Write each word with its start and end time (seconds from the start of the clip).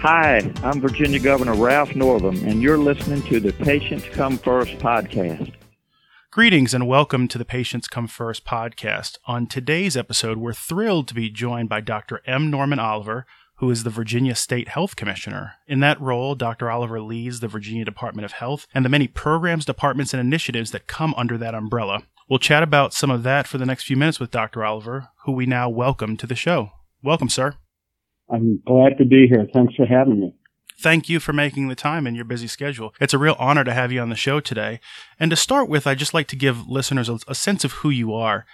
Hi, 0.00 0.38
I'm 0.62 0.80
Virginia 0.80 1.18
Governor 1.18 1.54
Ralph 1.54 1.94
Northam, 1.94 2.42
and 2.48 2.62
you're 2.62 2.78
listening 2.78 3.20
to 3.24 3.38
the 3.38 3.52
Patients 3.52 4.06
Come 4.12 4.38
First 4.38 4.78
podcast. 4.78 5.52
Greetings 6.30 6.72
and 6.72 6.88
welcome 6.88 7.28
to 7.28 7.36
the 7.36 7.44
Patients 7.44 7.86
Come 7.86 8.06
First 8.06 8.46
podcast. 8.46 9.18
On 9.26 9.46
today's 9.46 9.98
episode, 9.98 10.38
we're 10.38 10.54
thrilled 10.54 11.06
to 11.08 11.14
be 11.14 11.28
joined 11.28 11.68
by 11.68 11.82
Dr. 11.82 12.22
M. 12.24 12.50
Norman 12.50 12.78
Oliver, 12.78 13.26
who 13.56 13.70
is 13.70 13.84
the 13.84 13.90
Virginia 13.90 14.34
State 14.34 14.68
Health 14.68 14.96
Commissioner. 14.96 15.56
In 15.66 15.80
that 15.80 16.00
role, 16.00 16.34
Dr. 16.34 16.70
Oliver 16.70 17.02
leads 17.02 17.40
the 17.40 17.48
Virginia 17.48 17.84
Department 17.84 18.24
of 18.24 18.32
Health 18.32 18.66
and 18.72 18.86
the 18.86 18.88
many 18.88 19.06
programs, 19.06 19.66
departments, 19.66 20.14
and 20.14 20.20
initiatives 20.22 20.70
that 20.70 20.86
come 20.86 21.12
under 21.18 21.36
that 21.36 21.54
umbrella. 21.54 22.04
We'll 22.26 22.38
chat 22.38 22.62
about 22.62 22.94
some 22.94 23.10
of 23.10 23.22
that 23.24 23.46
for 23.46 23.58
the 23.58 23.66
next 23.66 23.84
few 23.84 23.98
minutes 23.98 24.18
with 24.18 24.30
Dr. 24.30 24.64
Oliver, 24.64 25.08
who 25.26 25.32
we 25.32 25.44
now 25.44 25.68
welcome 25.68 26.16
to 26.16 26.26
the 26.26 26.34
show. 26.34 26.70
Welcome, 27.02 27.28
sir. 27.28 27.56
I'm 28.32 28.60
glad 28.66 28.98
to 28.98 29.04
be 29.04 29.26
here. 29.26 29.46
Thanks 29.52 29.74
for 29.74 29.86
having 29.86 30.20
me. 30.20 30.34
Thank 30.78 31.08
you 31.08 31.20
for 31.20 31.32
making 31.34 31.68
the 31.68 31.74
time 31.74 32.06
in 32.06 32.14
your 32.14 32.24
busy 32.24 32.46
schedule. 32.46 32.94
It's 33.00 33.12
a 33.12 33.18
real 33.18 33.36
honor 33.38 33.64
to 33.64 33.74
have 33.74 33.92
you 33.92 34.00
on 34.00 34.08
the 34.08 34.16
show 34.16 34.40
today. 34.40 34.80
And 35.18 35.30
to 35.30 35.36
start 35.36 35.68
with, 35.68 35.86
I'd 35.86 35.98
just 35.98 36.14
like 36.14 36.26
to 36.28 36.36
give 36.36 36.68
listeners 36.68 37.08
a, 37.10 37.18
a 37.28 37.34
sense 37.34 37.64
of 37.64 37.72
who 37.72 37.90
you 37.90 38.14
are. 38.14 38.46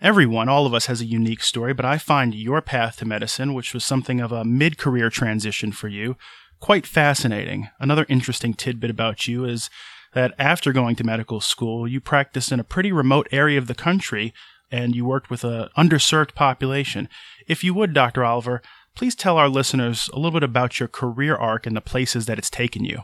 Everyone, 0.00 0.48
all 0.48 0.66
of 0.66 0.72
us, 0.72 0.86
has 0.86 1.00
a 1.00 1.06
unique 1.06 1.42
story, 1.42 1.74
but 1.74 1.84
I 1.84 1.98
find 1.98 2.34
your 2.34 2.62
path 2.62 2.96
to 2.96 3.04
medicine, 3.04 3.52
which 3.52 3.74
was 3.74 3.84
something 3.84 4.20
of 4.20 4.32
a 4.32 4.44
mid 4.44 4.78
career 4.78 5.10
transition 5.10 5.72
for 5.72 5.88
you, 5.88 6.16
quite 6.58 6.86
fascinating. 6.86 7.68
Another 7.78 8.06
interesting 8.08 8.54
tidbit 8.54 8.90
about 8.90 9.26
you 9.26 9.44
is 9.44 9.68
that 10.14 10.32
after 10.38 10.72
going 10.72 10.96
to 10.96 11.04
medical 11.04 11.40
school, 11.40 11.86
you 11.86 12.00
practiced 12.00 12.50
in 12.50 12.60
a 12.60 12.64
pretty 12.64 12.92
remote 12.92 13.28
area 13.30 13.58
of 13.58 13.66
the 13.66 13.74
country 13.74 14.32
and 14.70 14.96
you 14.96 15.04
worked 15.04 15.30
with 15.30 15.44
an 15.44 15.68
underserved 15.76 16.34
population. 16.34 17.08
If 17.46 17.62
you 17.62 17.74
would, 17.74 17.92
Dr. 17.92 18.24
Oliver, 18.24 18.62
please 18.94 19.14
tell 19.14 19.36
our 19.36 19.48
listeners 19.48 20.08
a 20.12 20.16
little 20.16 20.30
bit 20.30 20.42
about 20.42 20.78
your 20.78 20.88
career 20.88 21.34
arc 21.34 21.66
and 21.66 21.76
the 21.76 21.80
places 21.80 22.26
that 22.26 22.38
it's 22.38 22.50
taken 22.50 22.84
you. 22.84 23.00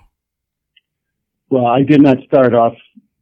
Well, 1.51 1.67
I 1.67 1.83
did 1.83 2.01
not 2.01 2.19
start 2.27 2.55
off 2.55 2.75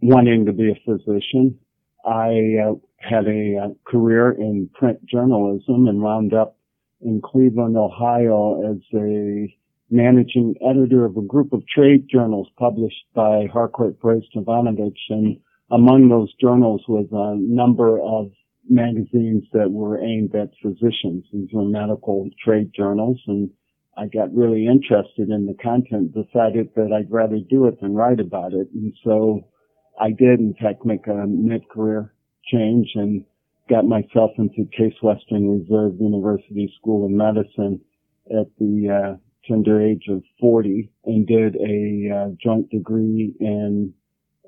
wanting 0.02 0.46
to 0.46 0.52
be 0.52 0.70
a 0.70 0.80
physician. 0.84 1.58
I 2.04 2.56
uh, 2.62 2.74
had 2.98 3.26
a 3.26 3.56
uh, 3.56 3.68
career 3.90 4.32
in 4.32 4.68
print 4.74 5.04
journalism 5.06 5.88
and 5.88 6.02
wound 6.02 6.34
up 6.34 6.56
in 7.00 7.20
Cleveland, 7.24 7.76
Ohio 7.76 8.70
as 8.70 8.80
a 8.94 9.54
managing 9.90 10.54
editor 10.68 11.04
of 11.04 11.16
a 11.16 11.22
group 11.22 11.52
of 11.52 11.62
trade 11.66 12.06
journals 12.10 12.48
published 12.58 13.04
by 13.14 13.46
Harcourt 13.52 13.98
Brace 14.00 14.24
Jovanovich. 14.34 14.98
And 15.08 15.38
among 15.70 16.08
those 16.08 16.32
journals 16.34 16.82
was 16.88 17.06
a 17.12 17.36
number 17.38 18.00
of 18.00 18.30
magazines 18.68 19.44
that 19.52 19.70
were 19.70 20.02
aimed 20.02 20.34
at 20.34 20.50
physicians. 20.62 21.24
These 21.32 21.48
were 21.52 21.64
medical 21.64 22.28
trade 22.44 22.70
journals 22.74 23.20
and 23.26 23.50
I 23.98 24.06
got 24.06 24.32
really 24.32 24.66
interested 24.66 25.28
in 25.28 25.46
the 25.46 25.56
content, 25.60 26.14
decided 26.14 26.68
that 26.76 26.92
I'd 26.92 27.10
rather 27.10 27.38
do 27.50 27.66
it 27.66 27.80
than 27.80 27.94
write 27.94 28.20
about 28.20 28.52
it. 28.52 28.68
And 28.72 28.94
so 29.04 29.40
I 30.00 30.10
did 30.10 30.38
in 30.38 30.54
fact 30.60 30.84
make 30.84 31.08
a 31.08 31.26
mid-career 31.26 32.14
change 32.44 32.90
and 32.94 33.24
got 33.68 33.86
myself 33.86 34.30
into 34.38 34.70
Case 34.76 34.94
Western 35.02 35.48
Reserve 35.50 35.94
University 36.00 36.72
School 36.78 37.06
of 37.06 37.10
Medicine 37.10 37.80
at 38.30 38.46
the 38.60 38.88
uh, 38.88 39.16
tender 39.46 39.82
age 39.82 40.04
of 40.08 40.22
40 40.40 40.90
and 41.04 41.26
did 41.26 41.56
a 41.56 42.14
uh, 42.14 42.28
joint 42.40 42.70
degree 42.70 43.34
in 43.40 43.92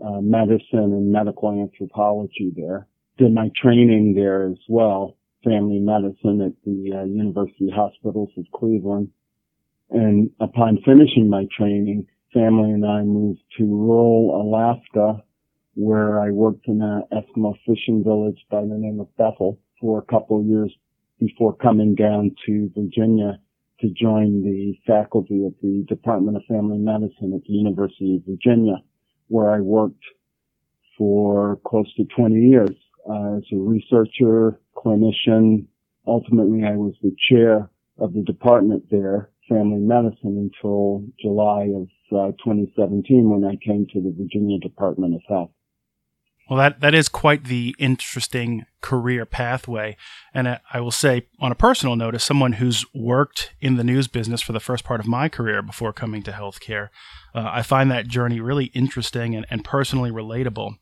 uh, 0.04 0.20
medicine 0.20 0.92
and 0.94 1.10
medical 1.10 1.50
anthropology 1.50 2.52
there. 2.54 2.86
Did 3.20 3.34
my 3.34 3.50
training 3.54 4.14
there 4.14 4.48
as 4.48 4.56
well, 4.66 5.18
family 5.44 5.78
medicine 5.78 6.40
at 6.40 6.54
the 6.64 7.00
uh, 7.00 7.04
University 7.04 7.68
Hospitals 7.68 8.30
of 8.38 8.46
Cleveland. 8.54 9.10
And 9.90 10.30
upon 10.40 10.78
finishing 10.86 11.28
my 11.28 11.44
training, 11.54 12.06
family 12.32 12.70
and 12.70 12.86
I 12.86 13.02
moved 13.02 13.42
to 13.58 13.64
rural 13.64 14.40
Alaska 14.40 15.22
where 15.74 16.18
I 16.18 16.30
worked 16.30 16.66
in 16.66 16.80
an 16.80 17.02
Eskimo 17.12 17.56
fishing 17.66 18.02
village 18.02 18.42
by 18.50 18.62
the 18.62 18.78
name 18.78 19.00
of 19.00 19.14
Bethel 19.18 19.58
for 19.82 19.98
a 19.98 20.10
couple 20.10 20.40
of 20.40 20.46
years 20.46 20.74
before 21.18 21.54
coming 21.54 21.94
down 21.94 22.34
to 22.46 22.70
Virginia 22.74 23.38
to 23.80 23.90
join 23.90 24.42
the 24.42 24.72
faculty 24.86 25.44
at 25.44 25.60
the 25.60 25.84
Department 25.88 26.38
of 26.38 26.44
Family 26.48 26.78
Medicine 26.78 27.34
at 27.34 27.42
the 27.46 27.52
University 27.52 28.16
of 28.16 28.22
Virginia, 28.24 28.76
where 29.28 29.50
I 29.50 29.60
worked 29.60 30.04
for 30.96 31.60
close 31.66 31.92
to 31.96 32.04
20 32.16 32.34
years 32.36 32.70
uh, 33.08 33.36
as 33.36 33.42
a 33.52 33.56
researcher, 33.56 34.60
clinician. 34.76 35.66
Ultimately, 36.06 36.64
I 36.64 36.76
was 36.76 36.94
the 37.02 37.14
chair 37.30 37.70
of 37.98 38.14
the 38.14 38.22
department 38.22 38.84
there, 38.90 39.30
family 39.48 39.78
medicine, 39.78 40.50
until 40.50 41.04
July 41.20 41.68
of 41.74 41.88
uh, 42.12 42.32
2017 42.42 43.28
when 43.28 43.44
I 43.44 43.56
came 43.64 43.86
to 43.92 44.00
the 44.00 44.14
Virginia 44.16 44.58
Department 44.58 45.14
of 45.14 45.20
Health. 45.28 45.50
Well, 46.50 46.58
that, 46.58 46.80
that 46.80 46.96
is 46.96 47.08
quite 47.08 47.44
the 47.44 47.76
interesting 47.78 48.66
career 48.80 49.24
pathway. 49.24 49.96
And 50.34 50.58
I 50.72 50.80
will 50.80 50.90
say, 50.90 51.28
on 51.38 51.52
a 51.52 51.54
personal 51.54 51.94
note, 51.94 52.16
as 52.16 52.24
someone 52.24 52.54
who's 52.54 52.84
worked 52.92 53.52
in 53.60 53.76
the 53.76 53.84
news 53.84 54.08
business 54.08 54.42
for 54.42 54.52
the 54.52 54.58
first 54.58 54.82
part 54.82 54.98
of 54.98 55.06
my 55.06 55.28
career 55.28 55.62
before 55.62 55.92
coming 55.92 56.24
to 56.24 56.32
healthcare, 56.32 56.88
uh, 57.36 57.48
I 57.52 57.62
find 57.62 57.88
that 57.92 58.08
journey 58.08 58.40
really 58.40 58.64
interesting 58.66 59.36
and, 59.36 59.46
and 59.48 59.62
personally 59.62 60.10
relatable. 60.10 60.72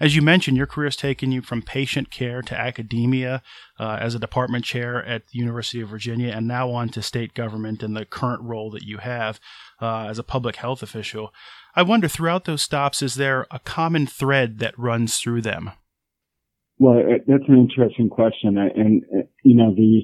As 0.00 0.16
you 0.16 0.22
mentioned, 0.22 0.56
your 0.56 0.66
career 0.66 0.86
has 0.86 0.96
taken 0.96 1.30
you 1.30 1.42
from 1.42 1.60
patient 1.60 2.10
care 2.10 2.40
to 2.40 2.58
academia 2.58 3.42
uh, 3.78 3.98
as 4.00 4.14
a 4.14 4.18
department 4.18 4.64
chair 4.64 5.04
at 5.04 5.26
the 5.26 5.38
University 5.38 5.82
of 5.82 5.90
Virginia 5.90 6.30
and 6.30 6.48
now 6.48 6.70
on 6.70 6.88
to 6.88 7.02
state 7.02 7.34
government 7.34 7.82
in 7.82 7.92
the 7.92 8.06
current 8.06 8.40
role 8.42 8.70
that 8.70 8.84
you 8.84 8.96
have 8.96 9.40
uh, 9.82 10.06
as 10.06 10.18
a 10.18 10.22
public 10.22 10.56
health 10.56 10.82
official. 10.82 11.34
I 11.78 11.82
wonder 11.82 12.08
throughout 12.08 12.44
those 12.44 12.62
stops, 12.62 13.02
is 13.02 13.14
there 13.14 13.46
a 13.52 13.60
common 13.60 14.08
thread 14.08 14.58
that 14.58 14.76
runs 14.76 15.18
through 15.18 15.42
them? 15.42 15.70
Well, 16.80 17.00
that's 17.24 17.44
an 17.46 17.56
interesting 17.56 18.08
question. 18.08 18.58
And, 18.58 19.04
you 19.44 19.54
know, 19.54 19.72
the 19.72 20.02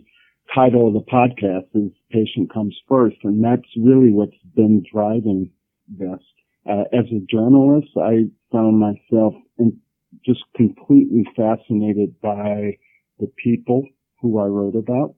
title 0.55 0.87
of 0.87 0.95
the 0.95 1.11
podcast 1.11 1.67
is 1.75 1.91
Patient 2.13 2.55
Comes 2.55 2.77
First, 2.89 3.17
and 3.25 3.43
that's 3.43 3.67
really 3.77 4.13
what's 4.13 4.37
been 4.55 4.85
driving 4.93 5.51
this. 5.89 6.21
Uh, 6.65 6.85
as 6.93 7.07
a 7.11 7.27
journalist, 7.29 7.89
I 7.97 8.27
found 8.53 8.79
myself 8.79 9.35
in, 9.59 9.77
just 10.25 10.45
completely 10.55 11.27
fascinated 11.35 12.21
by 12.21 12.79
the 13.19 13.27
people 13.43 13.85
who 14.21 14.39
I 14.39 14.47
wrote 14.47 14.77
about, 14.77 15.17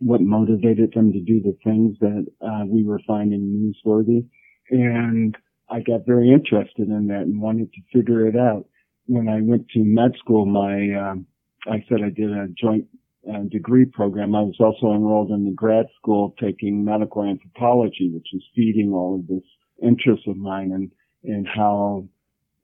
what 0.00 0.22
motivated 0.22 0.92
them 0.92 1.12
to 1.12 1.20
do 1.20 1.40
the 1.40 1.56
things 1.62 1.96
that 2.00 2.26
uh, 2.44 2.64
we 2.66 2.82
were 2.82 3.00
finding 3.06 3.72
newsworthy, 3.86 4.26
and 4.68 5.36
I 5.70 5.80
got 5.80 6.06
very 6.06 6.30
interested 6.30 6.88
in 6.88 7.06
that 7.08 7.22
and 7.22 7.40
wanted 7.40 7.72
to 7.72 7.80
figure 7.98 8.26
it 8.26 8.36
out. 8.36 8.66
When 9.06 9.28
I 9.28 9.40
went 9.40 9.68
to 9.70 9.80
med 9.80 10.12
school, 10.18 10.46
my 10.46 10.94
um, 10.94 11.26
I 11.66 11.84
said 11.88 11.98
I 12.04 12.10
did 12.10 12.30
a 12.30 12.48
joint 12.60 12.86
uh, 13.28 13.42
degree 13.50 13.84
program. 13.84 14.34
I 14.34 14.42
was 14.42 14.56
also 14.60 14.94
enrolled 14.94 15.30
in 15.30 15.44
the 15.44 15.52
grad 15.52 15.86
school 15.96 16.34
taking 16.40 16.84
medical 16.84 17.22
anthropology, 17.22 18.10
which 18.12 18.28
is 18.32 18.42
feeding 18.54 18.92
all 18.92 19.16
of 19.16 19.26
this 19.26 19.44
interest 19.82 20.26
of 20.26 20.36
mine 20.36 20.72
and 20.72 20.90
and 21.24 21.46
how 21.46 22.08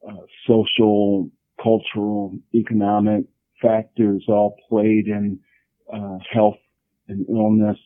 uh, 0.06 0.12
social, 0.46 1.30
cultural, 1.62 2.36
economic 2.54 3.24
factors 3.62 4.24
all 4.28 4.56
played 4.68 5.06
in 5.06 5.38
uh, 5.92 6.18
health 6.32 6.58
and 7.08 7.26
illness 7.28 7.78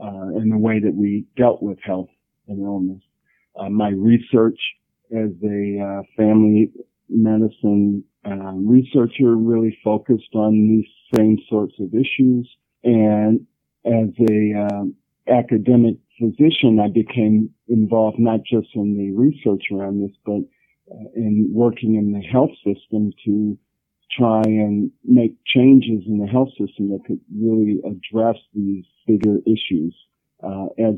uh, 0.00 0.28
and 0.36 0.52
the 0.52 0.58
way 0.58 0.80
that 0.80 0.94
we 0.94 1.26
dealt 1.36 1.62
with 1.62 1.78
health 1.82 2.08
and 2.48 2.60
illness 2.62 3.02
uh, 3.58 3.68
my 3.68 3.90
research 3.90 4.58
as 5.12 5.30
a 5.44 5.80
uh, 5.80 6.02
family 6.16 6.70
medicine 7.08 8.04
uh, 8.24 8.52
researcher 8.54 9.36
really 9.36 9.78
focused 9.84 10.34
on 10.34 10.52
these 10.52 10.88
same 11.14 11.38
sorts 11.48 11.74
of 11.78 11.94
issues. 11.94 12.48
And 12.82 13.46
as 13.84 14.08
a 14.28 14.68
um, 14.68 14.94
academic 15.28 15.96
physician, 16.18 16.80
I 16.80 16.88
became 16.88 17.50
involved 17.68 18.18
not 18.18 18.40
just 18.44 18.68
in 18.74 18.96
the 18.96 19.12
research 19.12 19.64
around 19.72 20.02
this, 20.02 20.16
but 20.24 20.40
uh, 20.90 21.08
in 21.14 21.48
working 21.52 21.94
in 21.94 22.12
the 22.12 22.20
health 22.20 22.50
system 22.64 23.12
to 23.24 23.58
try 24.16 24.42
and 24.46 24.90
make 25.04 25.36
changes 25.44 26.02
in 26.06 26.18
the 26.18 26.26
health 26.26 26.50
system 26.50 26.90
that 26.90 27.00
could 27.06 27.20
really 27.36 27.80
address 27.84 28.36
these 28.54 28.84
bigger 29.06 29.38
issues. 29.46 29.94
Uh, 30.42 30.66
as 30.78 30.94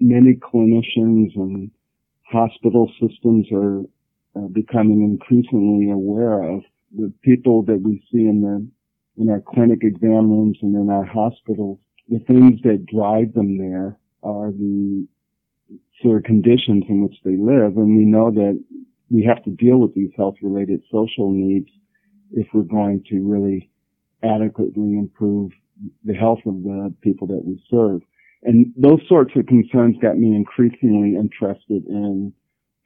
many 0.00 0.34
clinicians 0.34 1.34
and 1.36 1.70
hospital 2.22 2.90
systems 3.00 3.46
are 3.52 3.82
becoming 4.52 5.02
increasingly 5.02 5.90
aware 5.90 6.42
of. 6.42 6.62
The 6.96 7.12
people 7.22 7.62
that 7.64 7.80
we 7.82 8.02
see 8.10 8.26
in 8.26 8.40
the 8.40 8.66
in 9.20 9.30
our 9.30 9.40
clinic 9.40 9.78
exam 9.82 10.30
rooms 10.30 10.58
and 10.62 10.74
in 10.74 10.90
our 10.90 11.04
hospitals, 11.04 11.78
the 12.08 12.18
things 12.20 12.60
that 12.62 12.86
drive 12.86 13.32
them 13.34 13.58
there 13.58 13.96
are 14.22 14.50
the 14.50 15.06
sort 16.02 16.18
of 16.18 16.24
conditions 16.24 16.84
in 16.88 17.02
which 17.02 17.16
they 17.24 17.36
live, 17.36 17.76
and 17.76 17.96
we 17.96 18.04
know 18.04 18.30
that 18.32 18.60
we 19.10 19.24
have 19.24 19.42
to 19.44 19.50
deal 19.50 19.78
with 19.78 19.94
these 19.94 20.10
health-related 20.16 20.82
social 20.90 21.30
needs 21.30 21.68
if 22.32 22.46
we're 22.52 22.62
going 22.62 23.02
to 23.08 23.20
really 23.20 23.70
adequately 24.24 24.96
improve 24.98 25.52
the 26.04 26.14
health 26.14 26.40
of 26.46 26.62
the 26.62 26.92
people 27.02 27.26
that 27.28 27.44
we 27.44 27.62
serve. 27.70 28.00
And 28.44 28.72
those 28.76 29.00
sorts 29.08 29.32
of 29.36 29.46
concerns 29.46 29.96
got 30.00 30.18
me 30.18 30.36
increasingly 30.36 31.16
interested 31.16 31.86
in 31.86 32.32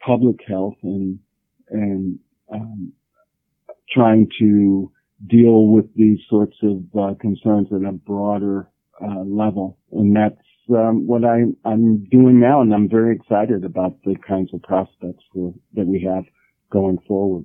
public 0.00 0.36
health 0.46 0.76
and, 0.82 1.18
and, 1.70 2.18
um, 2.52 2.92
trying 3.92 4.28
to 4.38 4.90
deal 5.26 5.66
with 5.66 5.92
these 5.94 6.18
sorts 6.28 6.56
of 6.62 6.82
uh, 6.98 7.14
concerns 7.20 7.68
at 7.72 7.88
a 7.88 7.92
broader 7.92 8.68
uh, 9.02 9.22
level. 9.24 9.78
And 9.92 10.14
that's 10.14 10.36
um, 10.70 11.06
what 11.06 11.24
I, 11.24 11.44
I'm 11.64 12.04
doing 12.04 12.38
now, 12.40 12.60
and 12.60 12.72
I'm 12.72 12.88
very 12.88 13.16
excited 13.16 13.64
about 13.64 13.96
the 14.04 14.14
kinds 14.26 14.52
of 14.54 14.62
prospects 14.62 15.24
for, 15.32 15.54
that 15.74 15.86
we 15.86 16.02
have 16.02 16.24
going 16.70 16.98
forward. 17.06 17.44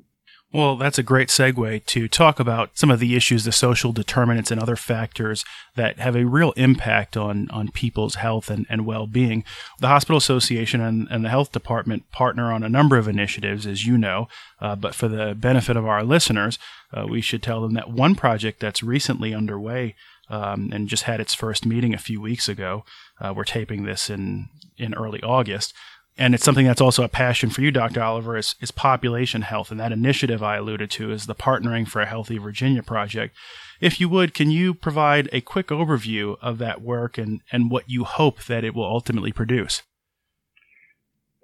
Well, 0.54 0.76
that's 0.76 1.00
a 1.00 1.04
great 1.04 1.30
segue 1.30 1.84
to 1.88 2.08
talk 2.08 2.40
about 2.40 2.78
some 2.78 2.92
of 2.92 3.00
the 3.00 3.16
issues, 3.16 3.44
the 3.44 3.52
social 3.52 3.92
determinants 3.92 4.52
and 4.52 4.62
other 4.62 4.76
factors 4.76 5.44
that 5.76 5.98
have 5.98 6.16
a 6.16 6.28
real 6.28 6.52
impact 6.52 7.18
on, 7.18 7.50
on 7.50 7.72
people's 7.72 8.16
health 8.16 8.52
and, 8.52 8.68
and 8.70 8.86
well 8.86 9.08
being. 9.08 9.44
The 9.80 9.88
Hospital 9.88 10.18
Association 10.18 10.80
and, 10.80 11.08
and 11.10 11.26
the 11.26 11.30
Health 11.30 11.52
Department 11.52 12.12
partner 12.12 12.54
on 12.54 12.62
a 12.62 12.70
number 12.70 12.98
of 12.98 13.08
initiatives, 13.08 13.66
as 13.66 13.88
you 13.88 13.98
know, 13.98 14.28
uh, 14.62 14.76
but 14.76 14.94
for 14.94 15.08
the 15.08 15.34
benefit 15.34 15.76
of 15.76 15.88
our 15.88 16.04
listeners, 16.04 16.60
uh, 16.94 17.08
we 17.10 17.20
should 17.20 17.42
tell 17.42 17.60
them 17.60 17.74
that 17.74 17.90
one 17.90 18.14
project 18.14 18.60
that's 18.60 18.84
recently 18.84 19.34
underway 19.34 19.96
um, 20.30 20.70
and 20.72 20.88
just 20.88 21.04
had 21.04 21.20
its 21.20 21.34
first 21.34 21.66
meeting 21.66 21.96
a 21.96 21.98
few 21.98 22.22
weeks 22.22 22.48
ago. 22.48 22.86
Uh, 23.20 23.34
we're 23.36 23.44
taping 23.44 23.86
this 23.86 24.08
in, 24.08 24.50
in 24.78 24.94
early 24.94 25.22
August 25.24 25.74
and 26.18 26.36
it's 26.36 26.44
something 26.44 26.66
that's 26.66 26.82
also 26.82 27.04
a 27.04 27.10
passion 27.10 27.50
for 27.50 27.62
you, 27.62 27.72
Dr. 27.72 28.02
Oliver, 28.02 28.38
is, 28.38 28.56
is 28.62 28.70
population 28.70 29.42
health. 29.42 29.72
And 29.72 29.80
that 29.80 29.92
initiative 29.92 30.44
I 30.44 30.58
alluded 30.58 30.92
to 30.92 31.12
is 31.12 31.26
the 31.26 31.34
Partnering 31.36 31.88
for 31.88 32.02
a 32.02 32.06
Healthy 32.06 32.38
Virginia 32.38 32.84
project. 32.84 33.36
If 33.82 34.00
you 34.00 34.08
would, 34.10 34.34
can 34.34 34.52
you 34.52 34.74
provide 34.74 35.28
a 35.32 35.42
quick 35.42 35.68
overview 35.68 36.38
of 36.42 36.60
that 36.60 36.82
work 36.82 37.18
and, 37.18 37.42
and 37.52 37.72
what 37.72 37.90
you 37.90 38.04
hope 38.04 38.44
that 38.44 38.64
it 38.64 38.76
will 38.76 38.86
ultimately 38.86 39.32
produce? 39.32 39.82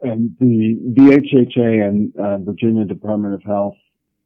And 0.02 0.36
the 0.40 0.78
VHHA 0.98 1.88
and 1.88 2.16
uh, 2.16 2.38
Virginia 2.38 2.86
Department 2.86 3.34
of 3.34 3.44
Health 3.44 3.76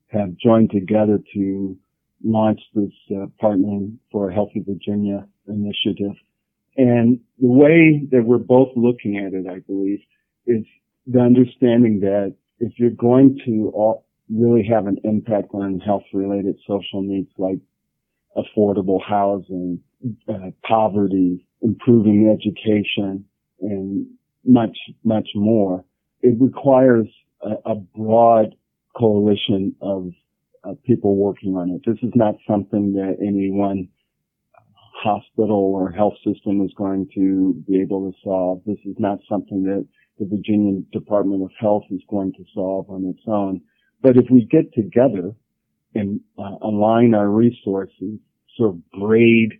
have 0.09 0.35
joined 0.37 0.71
together 0.71 1.19
to 1.33 1.77
launch 2.23 2.59
this 2.75 2.91
uh, 3.11 3.25
Partnering 3.41 3.97
for 4.11 4.29
a 4.29 4.33
Healthy 4.33 4.63
Virginia 4.67 5.25
initiative. 5.47 6.15
And 6.75 7.19
the 7.39 7.47
way 7.47 8.03
that 8.11 8.23
we're 8.23 8.37
both 8.37 8.69
looking 8.75 9.17
at 9.17 9.33
it, 9.33 9.47
I 9.47 9.59
believe, 9.59 9.99
is 10.45 10.65
the 11.07 11.19
understanding 11.19 11.99
that 12.01 12.35
if 12.59 12.73
you're 12.77 12.89
going 12.89 13.39
to 13.45 13.71
all, 13.73 14.05
really 14.29 14.65
have 14.69 14.87
an 14.87 14.97
impact 15.03 15.49
on 15.53 15.79
health 15.79 16.03
related 16.13 16.55
social 16.67 17.01
needs 17.01 17.29
like 17.37 17.59
affordable 18.37 18.99
housing, 19.03 19.79
uh, 20.27 20.49
poverty, 20.67 21.45
improving 21.61 22.29
education, 22.29 23.25
and 23.61 24.07
much, 24.45 24.77
much 25.03 25.29
more, 25.35 25.85
it 26.21 26.35
requires 26.39 27.07
a, 27.41 27.71
a 27.71 27.75
broad 27.75 28.55
coalition 28.97 29.75
of 29.81 30.09
uh, 30.63 30.73
people 30.85 31.15
working 31.15 31.55
on 31.55 31.69
it. 31.69 31.81
This 31.85 32.01
is 32.01 32.13
not 32.15 32.35
something 32.47 32.93
that 32.93 33.17
any 33.21 33.51
one 33.51 33.89
hospital 35.03 35.73
or 35.75 35.91
health 35.91 36.13
system 36.25 36.61
is 36.63 36.71
going 36.77 37.09
to 37.15 37.61
be 37.67 37.81
able 37.81 38.09
to 38.09 38.17
solve. 38.23 38.61
This 38.65 38.79
is 38.85 38.95
not 38.97 39.19
something 39.29 39.63
that 39.63 39.85
the 40.19 40.25
Virginia 40.25 40.81
Department 40.91 41.43
of 41.43 41.51
Health 41.59 41.83
is 41.89 42.01
going 42.09 42.33
to 42.33 42.43
solve 42.53 42.89
on 42.89 43.05
its 43.05 43.23
own. 43.27 43.61
But 44.01 44.17
if 44.17 44.25
we 44.29 44.45
get 44.45 44.73
together 44.73 45.31
and 45.95 46.19
uh, 46.37 46.55
align 46.61 47.13
our 47.13 47.29
resources, 47.29 48.19
sort 48.57 48.71
of 48.71 48.91
braid 48.91 49.53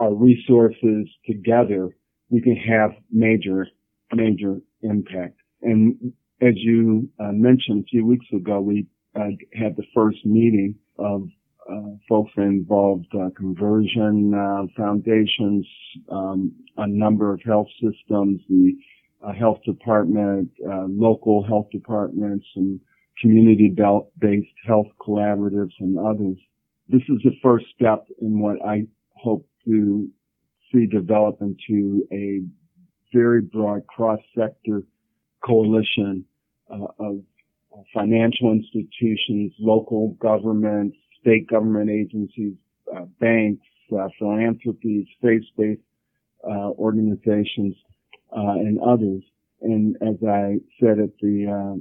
our 0.00 0.14
resources 0.14 1.08
together, 1.26 1.96
we 2.30 2.40
can 2.40 2.56
have 2.56 2.90
major, 3.10 3.66
major 4.12 4.60
impact. 4.82 5.38
And 5.62 6.12
as 6.40 6.54
you 6.54 7.08
uh, 7.18 7.32
mentioned 7.32 7.84
a 7.84 7.88
few 7.88 8.06
weeks 8.06 8.26
ago, 8.32 8.60
we 8.60 8.86
uh, 9.16 9.30
had 9.54 9.76
the 9.76 9.84
first 9.94 10.24
meeting 10.24 10.76
of 10.98 11.26
uh, 11.70 11.96
folks 12.08 12.30
involved 12.36 13.06
uh, 13.14 13.28
conversion 13.36 14.32
uh, 14.34 14.66
foundations, 14.76 15.66
um, 16.10 16.52
a 16.76 16.86
number 16.86 17.32
of 17.32 17.40
health 17.44 17.66
systems, 17.74 18.40
the 18.48 18.72
health 19.38 19.58
department, 19.64 20.50
uh, 20.66 20.84
local 20.88 21.44
health 21.44 21.66
departments, 21.72 22.46
and 22.56 22.80
community-based 23.20 24.46
health 24.66 24.86
collaboratives 25.00 25.72
and 25.80 25.98
others. 25.98 26.36
This 26.88 27.02
is 27.08 27.18
the 27.24 27.36
first 27.42 27.66
step 27.74 28.06
in 28.20 28.38
what 28.38 28.64
I 28.64 28.84
hope 29.16 29.46
to 29.66 30.08
see 30.72 30.86
develop 30.86 31.38
into 31.40 32.06
a 32.12 32.42
very 33.12 33.42
broad 33.42 33.86
cross-sector 33.86 34.82
coalition 35.44 36.24
uh, 36.70 36.86
of 36.98 37.20
financial 37.94 38.52
institutions, 38.52 39.52
local 39.58 40.16
governments, 40.20 40.96
state 41.20 41.48
government 41.48 41.90
agencies, 41.90 42.54
uh, 42.94 43.04
banks, 43.20 43.66
uh, 43.92 44.08
philanthropies, 44.18 45.06
faith-based 45.22 45.80
uh, 46.44 46.70
organizations 46.78 47.74
uh, 48.36 48.56
and 48.58 48.78
others. 48.80 49.22
And 49.60 49.96
as 50.02 50.16
I 50.26 50.58
said 50.80 50.98
at 50.98 51.16
the 51.20 51.80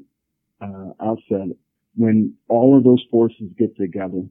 uh, 0.62 0.66
uh, 0.66 0.92
outset, 1.02 1.56
when 1.96 2.36
all 2.48 2.78
of 2.78 2.84
those 2.84 3.04
forces 3.12 3.50
get 3.58 3.76
together, 3.78 4.24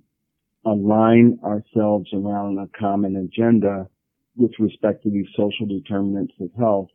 align 0.64 1.38
ourselves 1.44 2.08
around 2.12 2.58
a 2.58 2.78
common 2.78 3.16
agenda 3.16 3.88
with 4.36 4.52
respect 4.58 5.02
to 5.02 5.10
these 5.10 5.26
social 5.36 5.66
determinants 5.66 6.34
of 6.40 6.50
health, 6.58 6.88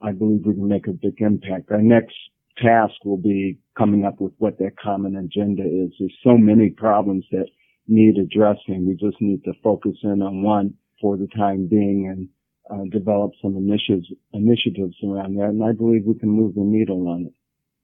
I 0.00 0.12
believe 0.12 0.42
we 0.44 0.54
can 0.54 0.68
make 0.68 0.86
a 0.86 0.92
big 0.92 1.20
impact. 1.20 1.70
Our 1.70 1.82
next 1.82 2.14
task 2.58 2.94
will 3.04 3.16
be 3.16 3.58
coming 3.76 4.04
up 4.04 4.20
with 4.20 4.32
what 4.38 4.58
that 4.58 4.78
common 4.82 5.16
agenda 5.16 5.62
is. 5.62 5.92
There's 5.98 6.16
so 6.22 6.36
many 6.36 6.70
problems 6.70 7.24
that 7.32 7.46
need 7.88 8.16
addressing. 8.18 8.86
We 8.86 8.94
just 8.94 9.20
need 9.20 9.44
to 9.44 9.52
focus 9.62 9.96
in 10.02 10.22
on 10.22 10.42
one 10.42 10.74
for 11.00 11.16
the 11.16 11.28
time 11.36 11.66
being 11.66 12.08
and 12.08 12.28
uh, 12.70 12.84
develop 12.90 13.32
some 13.42 13.56
initiatives 13.56 14.06
initiatives 14.32 14.96
around 15.04 15.36
that, 15.36 15.50
and 15.50 15.64
I 15.64 15.72
believe 15.72 16.04
we 16.04 16.18
can 16.18 16.30
move 16.30 16.54
the 16.54 16.62
needle 16.62 17.08
on 17.08 17.26
it. 17.26 17.32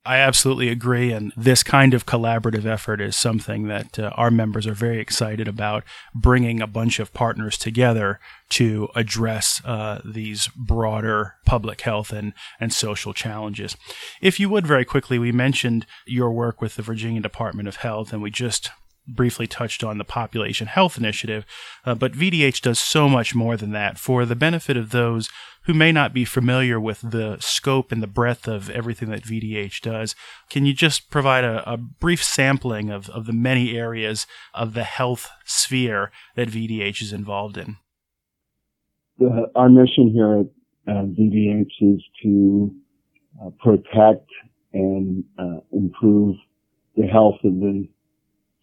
I 0.05 0.17
absolutely 0.17 0.67
agree. 0.67 1.13
And 1.13 1.31
this 1.37 1.63
kind 1.63 1.93
of 1.93 2.05
collaborative 2.05 2.65
effort 2.65 2.99
is 2.99 3.15
something 3.15 3.67
that 3.67 3.97
uh, 3.97 4.11
our 4.15 4.29
members 4.29 4.67
are 4.67 4.73
very 4.73 4.99
excited 4.99 5.47
about 5.47 5.85
bringing 6.13 6.61
a 6.61 6.67
bunch 6.67 6.99
of 6.99 7.13
partners 7.13 7.57
together 7.57 8.19
to 8.49 8.89
address 8.95 9.61
uh, 9.63 10.01
these 10.03 10.49
broader 10.57 11.35
public 11.45 11.81
health 11.81 12.11
and, 12.11 12.33
and 12.59 12.73
social 12.73 13.13
challenges. 13.13 13.77
If 14.21 14.41
you 14.41 14.49
would, 14.49 14.67
very 14.67 14.83
quickly, 14.83 15.17
we 15.17 15.31
mentioned 15.31 15.85
your 16.05 16.31
work 16.31 16.61
with 16.61 16.75
the 16.75 16.81
Virginia 16.81 17.21
Department 17.21 17.69
of 17.69 17.77
Health, 17.77 18.11
and 18.11 18.21
we 18.21 18.29
just 18.29 18.71
briefly 19.07 19.47
touched 19.47 19.83
on 19.83 19.97
the 19.97 20.03
population 20.03 20.67
health 20.67 20.97
initiative, 20.97 21.45
uh, 21.85 21.95
but 21.95 22.13
VDH 22.13 22.61
does 22.61 22.79
so 22.79 23.09
much 23.09 23.35
more 23.35 23.57
than 23.57 23.71
that. 23.71 23.97
For 23.97 24.25
the 24.25 24.35
benefit 24.35 24.77
of 24.77 24.91
those 24.91 25.29
who 25.65 25.73
may 25.73 25.91
not 25.91 26.13
be 26.13 26.25
familiar 26.25 26.79
with 26.79 27.01
the 27.01 27.37
scope 27.39 27.91
and 27.91 28.03
the 28.03 28.07
breadth 28.07 28.47
of 28.47 28.69
everything 28.69 29.09
that 29.09 29.23
VDH 29.23 29.81
does, 29.81 30.15
can 30.49 30.65
you 30.65 30.73
just 30.73 31.09
provide 31.09 31.43
a, 31.43 31.69
a 31.71 31.77
brief 31.77 32.23
sampling 32.23 32.89
of, 32.89 33.09
of 33.09 33.25
the 33.25 33.33
many 33.33 33.77
areas 33.77 34.27
of 34.53 34.73
the 34.73 34.83
health 34.83 35.29
sphere 35.45 36.11
that 36.35 36.49
VDH 36.49 37.01
is 37.01 37.13
involved 37.13 37.57
in? 37.57 37.77
The, 39.19 39.51
our 39.55 39.69
mission 39.69 40.11
here 40.13 40.39
at 40.39 40.93
uh, 40.93 41.05
VDH 41.05 41.71
is 41.81 42.03
to 42.23 42.75
uh, 43.41 43.49
protect 43.59 44.27
and 44.73 45.23
uh, 45.37 45.59
improve 45.71 46.35
the 46.95 47.07
health 47.07 47.35
of 47.43 47.53
the 47.59 47.87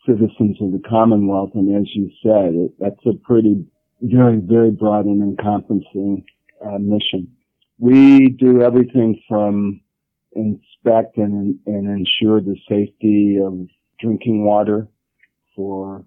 citizens 0.07 0.57
of 0.61 0.73
the 0.73 0.83
Commonwealth. 0.89 1.51
And 1.55 1.75
as 1.77 1.89
you 1.95 2.11
said, 2.23 2.55
it, 2.55 2.73
that's 2.79 3.07
a 3.07 3.17
pretty, 3.25 3.65
very, 4.01 4.39
very 4.39 4.71
broad 4.71 5.07
and 5.07 5.23
encompassing 5.23 6.25
uh, 6.65 6.79
mission. 6.79 7.37
We 7.79 8.29
do 8.31 8.63
everything 8.63 9.21
from 9.29 9.81
inspect 10.33 11.17
and, 11.17 11.59
and 11.67 11.89
ensure 11.89 12.41
the 12.41 12.57
safety 12.69 13.39
of 13.45 13.67
drinking 13.99 14.45
water 14.45 14.89
for 15.57 16.05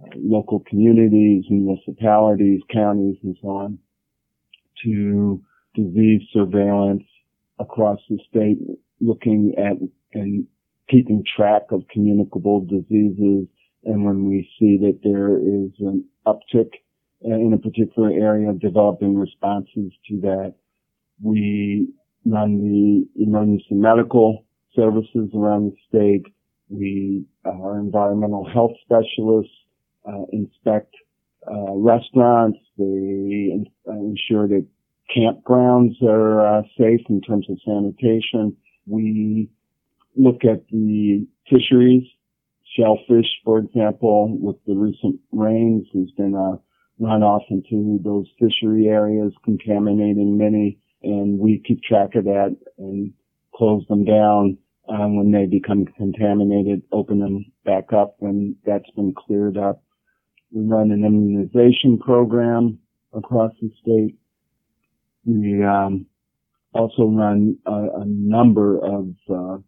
uh, 0.00 0.06
local 0.16 0.60
communities, 0.60 1.44
municipalities, 1.50 2.60
counties, 2.72 3.16
and 3.22 3.36
so 3.42 3.48
on, 3.48 3.78
to 4.84 5.42
disease 5.74 6.22
surveillance 6.32 7.02
across 7.58 7.98
the 8.08 8.18
state, 8.28 8.58
looking 9.00 9.54
at 9.58 9.76
and 10.14 10.46
keeping 10.88 11.24
track 11.36 11.62
of 11.70 11.82
communicable 11.92 12.60
diseases. 12.60 13.46
And 13.84 14.04
when 14.04 14.28
we 14.28 14.48
see 14.58 14.76
that 14.78 15.00
there 15.02 15.38
is 15.38 15.70
an 15.80 16.04
uptick 16.26 16.70
in 17.20 17.52
a 17.52 17.58
particular 17.58 18.10
area, 18.10 18.52
developing 18.52 19.16
responses 19.16 19.92
to 20.08 20.20
that, 20.22 20.54
we 21.22 21.88
run 22.24 22.58
the 22.60 23.22
emergency 23.22 23.66
medical 23.70 24.44
services 24.74 25.30
around 25.34 25.72
the 25.72 25.76
state. 25.88 26.32
We, 26.68 27.24
our 27.44 27.78
environmental 27.78 28.48
health 28.48 28.72
specialists, 28.84 29.52
uh, 30.06 30.24
inspect 30.32 30.94
uh, 31.46 31.72
restaurants. 31.74 32.58
They 32.76 33.54
ensure 33.86 34.48
that 34.48 34.66
campgrounds 35.16 36.02
are 36.02 36.58
uh, 36.58 36.62
safe 36.78 37.00
in 37.08 37.20
terms 37.20 37.46
of 37.48 37.58
sanitation. 37.64 38.56
We 38.86 39.50
look 40.18 40.44
at 40.44 40.66
the 40.70 41.26
fisheries, 41.48 42.04
shellfish, 42.76 43.26
for 43.44 43.58
example, 43.58 44.36
with 44.38 44.56
the 44.66 44.74
recent 44.74 45.20
rains, 45.32 45.86
there's 45.94 46.10
been 46.16 46.34
a 46.34 46.58
runoff 47.02 47.42
into 47.48 48.00
those 48.02 48.26
fishery 48.38 48.88
areas, 48.88 49.32
contaminating 49.44 50.36
many, 50.36 50.78
and 51.02 51.38
we 51.38 51.62
keep 51.64 51.82
track 51.82 52.14
of 52.16 52.24
that 52.24 52.56
and 52.78 53.12
close 53.54 53.84
them 53.88 54.04
down 54.04 54.58
um, 54.88 55.16
when 55.16 55.30
they 55.30 55.46
become 55.46 55.86
contaminated, 55.96 56.82
open 56.92 57.20
them 57.20 57.44
back 57.64 57.92
up 57.92 58.16
when 58.18 58.56
that's 58.64 58.90
been 58.96 59.14
cleared 59.14 59.56
up. 59.56 59.82
We 60.50 60.64
run 60.64 60.90
an 60.90 61.04
immunization 61.04 61.98
program 61.98 62.78
across 63.12 63.52
the 63.60 63.70
state. 63.80 64.16
We 65.24 65.62
um, 65.62 66.06
also 66.72 67.04
run 67.04 67.58
a, 67.66 68.00
a 68.00 68.04
number 68.06 68.78
of 68.78 69.08
uh, 69.30 69.58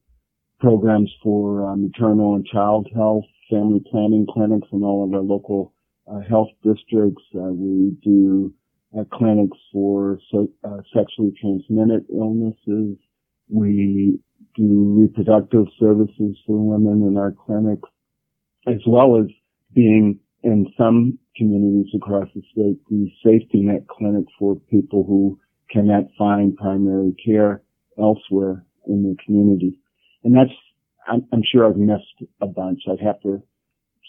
programs 0.61 1.11
for 1.23 1.67
uh, 1.67 1.77
maternal 1.77 2.35
and 2.35 2.47
child 2.47 2.89
health, 2.95 3.25
family 3.51 3.83
planning 3.91 4.27
clinics 4.33 4.69
in 4.73 4.83
all 4.83 5.05
of 5.05 5.13
our 5.13 5.21
local 5.21 5.73
uh, 6.11 6.21
health 6.29 6.49
districts. 6.63 7.23
Uh, 7.35 7.53
we 7.53 7.97
do 8.03 8.53
uh, 8.99 9.05
clinics 9.13 9.57
for 9.73 10.19
so, 10.31 10.49
uh, 10.65 10.79
sexually 10.95 11.33
transmitted 11.41 12.05
illnesses. 12.13 12.97
We 13.49 14.19
do 14.57 15.01
reproductive 15.01 15.67
services 15.79 16.37
for 16.47 16.59
women 16.59 17.07
in 17.07 17.17
our 17.17 17.33
clinics, 17.33 17.89
as 18.67 18.81
well 18.87 19.19
as 19.19 19.27
being 19.75 20.19
in 20.43 20.67
some 20.77 21.19
communities 21.37 21.93
across 21.95 22.29
the 22.35 22.43
state, 22.53 22.79
the 22.89 23.11
safety 23.25 23.61
net 23.61 23.87
clinic 23.89 24.25
for 24.39 24.57
people 24.71 25.05
who 25.05 25.39
cannot 25.71 26.05
find 26.19 26.57
primary 26.57 27.15
care 27.25 27.63
elsewhere 27.99 28.65
in 28.87 29.03
the 29.03 29.17
community. 29.25 29.79
And 30.25 30.35
that's, 30.35 30.51
I'm, 31.09 31.27
I'm 31.33 31.43
sure 31.51 31.67
I've 31.67 31.77
missed 31.77 32.31
a 32.41 32.47
bunch. 32.47 32.83
I'd 32.91 33.05
have 33.05 33.21
to 33.23 33.43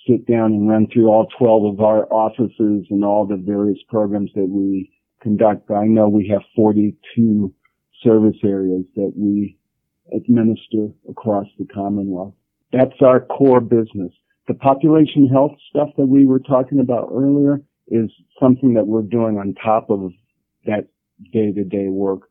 sit 0.08 0.27
down 0.27 0.53
and 0.53 0.70
run 0.70 0.88
through 0.91 1.08
all 1.08 1.27
12 1.38 1.74
of 1.74 1.80
our 1.82 2.12
offices 2.12 2.88
and 2.89 3.06
all 3.06 3.25
the 3.25 3.38
various 3.38 3.80
programs 3.88 4.32
that 4.36 4.48
we 4.50 4.91
conduct. 5.22 5.68
But 5.68 5.75
I 5.75 5.86
know 5.86 6.10
we 6.10 6.27
have 6.30 6.41
42 6.56 7.53
service 8.03 8.38
areas 8.44 8.84
that 8.96 9.13
we 9.15 9.58
administer 10.13 10.88
across 11.10 11.48
the 11.58 11.65
Commonwealth. 11.65 12.34
That's 12.74 13.01
our 13.01 13.20
core 13.20 13.62
business. 13.62 14.12
The 14.48 14.53
population 14.56 15.27
health 15.27 15.53
stuff 15.70 15.89
that 15.98 16.08
we 16.08 16.25
were 16.25 16.39
talking 16.39 16.80
about 16.80 17.10
earlier 17.12 17.62
is 17.88 18.10
something 18.39 18.74
that 18.74 18.88
we're 18.88 19.01
doing 19.01 19.38
on 19.38 19.53
top 19.63 19.89
of 19.89 20.12
that 20.65 20.88
day 21.32 21.51
to 21.51 21.63
day 21.63 21.88
work, 21.88 22.30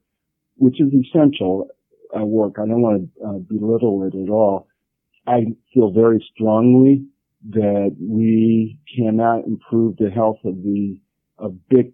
which 0.57 0.81
is 0.81 0.89
essential 0.93 1.69
uh, 2.17 2.25
work. 2.25 2.55
I 2.59 2.67
don't 2.67 2.83
want 2.83 3.11
to 3.19 3.25
uh, 3.25 3.39
belittle 3.39 4.05
it 4.05 4.17
at 4.17 4.31
all. 4.31 4.69
I 5.27 5.47
feel 5.73 5.93
very 5.93 6.25
strongly 6.35 7.05
that 7.51 7.97
we 8.01 8.79
cannot 8.97 9.47
improve 9.47 9.97
the 9.97 10.11
health 10.11 10.39
of 10.45 10.57
the 10.63 11.01
of 11.39 11.57
big 11.69 11.93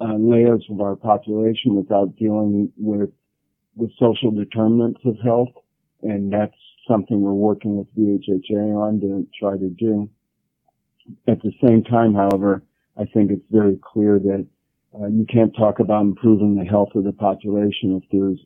uh, 0.00 0.16
layers 0.18 0.64
of 0.70 0.80
our 0.80 0.96
population 0.96 1.74
without 1.74 2.16
dealing 2.16 2.72
with 2.76 3.10
with 3.76 3.90
social 3.98 4.30
determinants 4.30 5.00
of 5.04 5.16
health, 5.22 5.48
and 6.02 6.32
that's 6.32 6.56
something 6.88 7.20
we're 7.20 7.32
working 7.32 7.76
with 7.76 7.86
VHHA 7.96 8.76
on 8.76 9.00
to 9.00 9.26
try 9.38 9.56
to 9.56 9.70
do. 9.70 10.10
At 11.26 11.40
the 11.42 11.52
same 11.66 11.82
time, 11.84 12.14
however, 12.14 12.62
I 12.96 13.04
think 13.04 13.30
it's 13.30 13.46
very 13.50 13.78
clear 13.82 14.18
that 14.18 14.46
uh, 14.94 15.06
you 15.06 15.24
can't 15.32 15.54
talk 15.56 15.78
about 15.78 16.02
improving 16.02 16.56
the 16.56 16.64
health 16.64 16.90
of 16.94 17.04
the 17.04 17.12
population 17.12 18.00
if 18.02 18.08
there's 18.10 18.40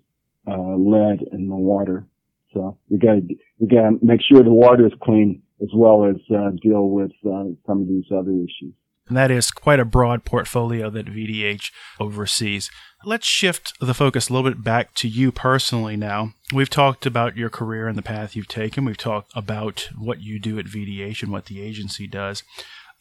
uh, 0.47 0.77
lead 0.77 1.21
in 1.33 1.49
the 1.49 1.57
water. 1.57 2.07
So 2.53 2.79
we 2.89 2.99
got 2.99 3.15
to 3.15 3.23
we 3.59 3.67
got 3.67 3.91
to 3.91 3.99
make 4.03 4.21
sure 4.23 4.43
the 4.43 4.51
water 4.51 4.87
is 4.87 4.93
clean 5.03 5.43
as 5.63 5.69
well 5.75 6.05
as 6.05 6.17
uh, 6.35 6.51
deal 6.63 6.89
with 6.89 7.13
uh, 7.27 7.45
some 7.67 7.83
of 7.83 7.89
these 7.89 8.05
other 8.13 8.33
issues. 8.33 8.75
And 9.09 9.17
that 9.19 9.31
is 9.31 9.51
quite 9.51 9.81
a 9.81 9.85
broad 9.85 10.25
portfolio 10.25 10.89
that 10.91 11.07
VDH 11.07 11.71
oversees. 12.01 12.71
Let's 13.05 13.27
shift 13.27 13.75
the 13.79 13.93
focus 13.93 14.29
a 14.29 14.33
little 14.33 14.51
bit 14.51 14.65
back 14.65 14.95
to 14.95 15.09
you 15.09 15.31
personally 15.31 15.97
now. 15.97 16.33
We've 16.55 16.71
talked 16.71 17.05
about 17.05 17.37
your 17.37 17.51
career 17.51 17.87
and 17.87 17.99
the 17.99 18.03
path 18.03 18.35
you've 18.35 18.49
taken. 18.49 18.87
We've 18.87 18.97
talked 18.97 19.31
about 19.37 19.91
what 19.99 20.23
you 20.23 20.39
do 20.39 20.59
at 20.59 20.65
VDH 20.65 21.23
and 21.23 21.31
what 21.31 21.47
the 21.47 21.61
agency 21.61 22.07
does. 22.07 22.43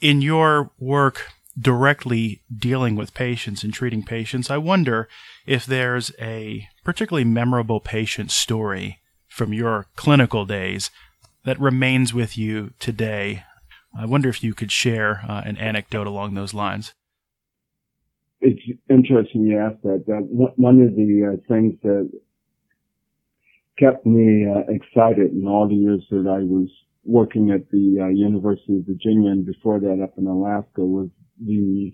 In 0.02 0.22
your 0.22 0.72
work 0.78 1.30
directly 1.60 2.42
dealing 2.56 2.96
with 2.96 3.14
patients 3.14 3.64
and 3.64 3.74
treating 3.74 4.04
patients, 4.04 4.50
I 4.50 4.58
wonder 4.58 5.08
if 5.46 5.66
there's 5.66 6.12
a 6.20 6.68
particularly 6.84 7.26
memorable 7.26 7.80
patient 7.80 8.32
story 8.32 9.00
from 9.28 9.54
your 9.54 9.88
clinical 9.96 10.46
days 10.46 10.90
that 11.46 11.60
remains 11.60 12.14
with 12.14 12.38
you 12.38 12.74
today. 12.80 13.44
I 13.98 14.06
wonder 14.06 14.30
if 14.30 14.44
you 14.44 14.54
could 14.54 14.72
share 14.72 15.22
uh, 15.28 15.42
an 15.46 15.58
anecdote 15.58 16.08
along 16.08 16.34
those 16.34 16.54
lines. 16.54 16.94
It's 18.42 18.62
interesting 18.90 19.46
you 19.46 19.58
that. 19.58 20.04
that 20.08 20.28
one 20.30 20.82
of 20.82 20.96
the 20.96 21.34
uh, 21.34 21.48
things 21.48 21.76
that 21.84 22.12
kept 23.78 24.06
me 24.06 24.46
uh, 24.46 24.64
excited 24.70 25.32
in 25.32 25.48
all 25.48 25.68
the 25.68 25.76
years 25.76 26.04
that 26.10 26.28
I 26.28 26.44
was 26.44 26.68
working 27.06 27.52
at 27.52 27.70
the 27.70 28.00
uh, 28.02 28.08
University 28.08 28.78
of 28.78 28.86
Virginia 28.86 29.32
and 29.32 29.46
before 29.46 29.80
that 29.80 30.02
up 30.02 30.18
in 30.18 30.28
Alaska 30.28 30.82
was 30.82 31.10
the 31.46 31.94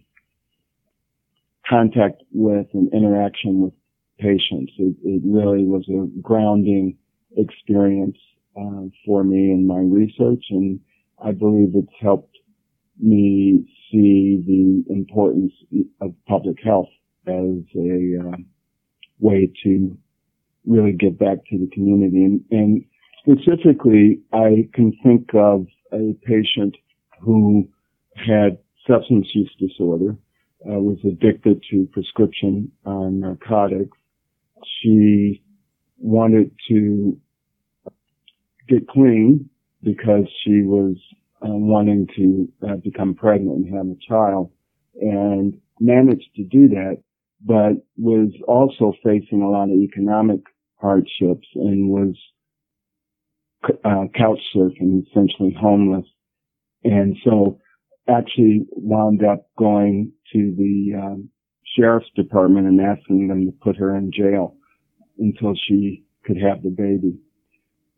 contact 1.68 2.24
with 2.32 2.68
and 2.74 2.92
interaction 2.94 3.62
with 3.62 3.74
patients. 4.20 4.72
It, 4.78 4.96
it 5.04 5.22
really 5.26 5.66
was 5.66 5.88
a 5.90 6.08
grounding 6.22 6.98
experience 7.38 8.18
uh, 8.60 8.86
for 9.06 9.24
me 9.24 9.52
in 9.52 9.68
my 9.68 9.80
research, 9.80 10.44
and 10.50 10.80
I 11.24 11.32
believe 11.32 11.70
it's 11.76 11.88
helped 12.02 12.36
me 13.00 13.66
see 13.92 14.44
the 14.46 14.94
importance 14.94 15.54
of 16.02 16.14
public 16.28 16.58
health 16.64 16.90
as 17.28 17.64
a 17.76 18.18
uh, 18.28 18.38
way 19.20 19.52
to 19.64 19.98
really 20.66 20.92
give 20.92 21.18
back 21.18 21.38
to 21.50 21.58
the 21.58 21.70
community. 21.74 22.24
And, 22.24 22.42
and 22.52 22.86
specifically, 23.22 24.22
I 24.34 24.70
can 24.74 24.94
think 25.04 25.30
of 25.34 25.66
a 25.94 26.14
patient 26.26 26.76
who 27.22 27.70
had 28.16 28.58
substance 28.90 29.28
use 29.34 29.54
disorder, 29.60 30.16
uh, 30.66 30.80
was 30.80 30.98
addicted 31.06 31.64
to 31.72 31.88
prescription 31.92 32.72
uh, 32.86 33.10
narcotics. 33.10 33.98
She 34.82 35.44
wanted 35.98 36.52
to 36.70 37.18
get 38.68 38.88
clean 38.88 39.50
because 39.84 40.26
she 40.44 40.62
was 40.64 40.96
uh, 41.42 41.48
wanting 41.50 42.08
to 42.16 42.52
uh, 42.68 42.76
become 42.76 43.14
pregnant 43.16 43.66
and 43.66 43.76
have 43.76 43.86
a 43.86 43.98
child 44.08 44.52
and 45.00 45.60
managed 45.80 46.30
to 46.36 46.44
do 46.44 46.68
that, 46.70 47.02
but 47.46 47.74
was 47.98 48.32
also 48.48 48.94
facing 49.04 49.42
a 49.42 49.50
lot 49.50 49.70
of 49.70 49.76
economic 49.76 50.42
hardships 50.76 51.48
and 51.56 51.90
was 51.90 52.16
uh, 53.64 54.06
couch 54.14 54.40
surfing, 54.56 55.06
essentially 55.08 55.56
homeless. 55.60 56.06
And 56.84 57.16
so 57.24 57.60
actually 58.10 58.66
wound 58.72 59.24
up 59.24 59.48
going 59.58 60.12
to 60.34 60.56
the 60.58 60.94
um, 60.98 61.30
sheriff's 61.76 62.10
department 62.16 62.68
and 62.68 62.82
asking 62.82 63.28
them 63.28 63.46
to 63.46 63.52
put 63.52 63.76
her 63.78 63.96
in 63.96 64.12
jail 64.12 64.56
until 65.18 65.54
she 65.68 66.04
could 66.26 66.38
have 66.38 66.64
the 66.64 66.70
baby. 66.70 67.18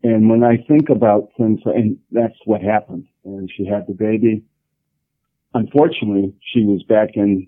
And 0.02 0.28
when 0.28 0.42
I 0.42 0.56
think 0.68 0.88
about 0.88 1.28
things, 1.38 1.60
and 1.64 1.96
that's 2.10 2.34
what 2.44 2.60
happened, 2.60 3.06
and 3.24 3.48
she 3.56 3.64
had 3.64 3.86
the 3.86 3.94
baby. 3.94 4.44
Unfortunately, 5.54 6.34
she 6.52 6.64
was 6.64 6.82
back 6.88 7.10
in 7.14 7.46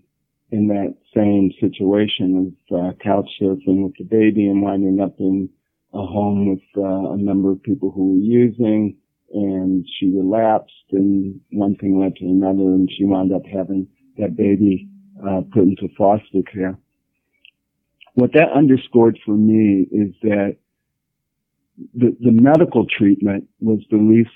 in 0.51 0.69
that 0.69 0.95
same 1.15 1.51
situation 1.61 2.55
of 2.71 2.79
uh, 2.79 2.93
couch 3.03 3.29
surfing 3.41 3.83
with 3.83 3.95
the 3.99 4.05
baby 4.05 4.47
and 4.47 4.63
winding 4.63 5.01
up 5.01 5.15
in 5.19 5.49
a 5.93 6.07
home 6.07 6.49
with 6.49 6.61
uh, 6.77 7.13
a 7.13 7.17
number 7.17 7.51
of 7.51 7.63
people 7.63 7.91
who 7.91 8.13
were 8.13 8.21
using, 8.21 8.97
and 9.35 9.85
she 9.99 10.07
relapsed, 10.07 10.73
and 10.93 11.41
one 11.51 11.75
thing 11.77 12.01
led 12.01 12.15
to 12.17 12.25
another, 12.25 12.63
and 12.63 12.89
she 12.97 13.05
wound 13.05 13.33
up 13.33 13.43
having 13.45 13.89
that 14.17 14.37
baby 14.37 14.89
uh, 15.21 15.41
put 15.53 15.65
into 15.65 15.89
foster 15.99 16.43
care. 16.51 16.79
What 18.15 18.33
that 18.35 18.53
underscored 18.55 19.19
for 19.27 19.33
me 19.33 19.89
is 19.91 20.15
that 20.23 20.57
the, 21.95 22.17
the 22.21 22.31
medical 22.31 22.87
treatment 22.87 23.49
was 23.61 23.81
the 23.91 23.97
least 23.97 24.31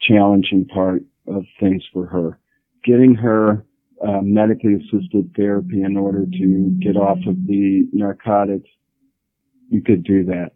challenging 0.00 0.66
part 0.66 1.02
of 1.28 1.44
things 1.60 1.84
for 1.92 2.06
her. 2.06 2.38
Getting 2.84 3.14
her 3.16 3.66
uh, 4.06 4.20
medically 4.22 4.74
assisted 4.74 5.32
therapy 5.36 5.82
in 5.82 5.96
order 5.98 6.24
to 6.24 6.76
get 6.80 6.96
off 6.96 7.18
of 7.26 7.46
the 7.46 7.86
narcotics, 7.92 8.68
you 9.68 9.82
could 9.82 10.04
do 10.04 10.24
that. 10.24 10.52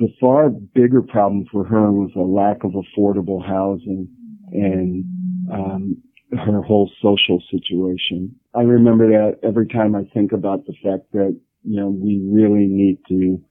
The 0.00 0.08
far 0.18 0.48
bigger 0.48 1.02
problem 1.02 1.44
for 1.52 1.62
her 1.62 1.92
was 1.92 2.10
a 2.16 2.20
lack 2.20 2.64
of 2.64 2.72
affordable 2.72 3.46
housing 3.46 4.08
and 4.50 5.04
um, 5.52 6.02
her 6.32 6.62
whole 6.62 6.90
social 7.02 7.42
situation. 7.50 8.34
I 8.54 8.62
remember 8.62 9.08
that 9.08 9.46
every 9.46 9.68
time 9.68 9.94
I 9.94 10.04
think 10.14 10.32
about 10.32 10.64
the 10.64 10.72
fact 10.82 11.12
that, 11.12 11.38
you 11.64 11.76
know, 11.78 11.90
we 11.90 12.18
really 12.26 12.66
need 12.66 12.98
to 13.10 13.42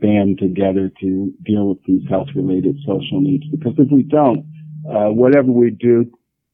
band 0.00 0.38
together 0.38 0.88
to 1.00 1.32
deal 1.44 1.70
with 1.70 1.78
these 1.84 2.08
health 2.08 2.28
related 2.36 2.76
social 2.86 3.20
needs 3.20 3.46
because 3.50 3.74
if 3.76 3.88
we 3.90 4.04
don't, 4.04 4.46
uh, 4.88 5.10
whatever 5.10 5.50
we 5.50 5.70
do, 5.70 6.04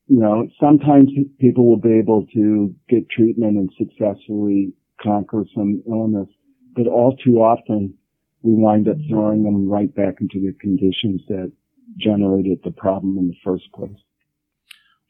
you 0.06 0.20
know, 0.20 0.48
sometimes 0.58 1.10
people 1.38 1.68
will 1.68 1.76
be 1.76 1.98
able 1.98 2.24
to 2.32 2.74
get 2.88 3.10
treatment 3.10 3.58
and 3.58 3.70
successfully 3.76 4.72
conquer 5.02 5.44
some 5.54 5.82
illness, 5.86 6.28
but 6.74 6.86
all 6.86 7.14
too 7.22 7.42
often 7.42 7.92
we 8.44 8.52
wind 8.52 8.86
up 8.88 8.96
throwing 9.08 9.42
them 9.42 9.68
right 9.68 9.92
back 9.94 10.20
into 10.20 10.38
the 10.38 10.54
conditions 10.60 11.22
that 11.28 11.50
generated 11.98 12.58
the 12.62 12.70
problem 12.70 13.16
in 13.16 13.28
the 13.28 13.36
first 13.42 13.64
place. 13.74 13.96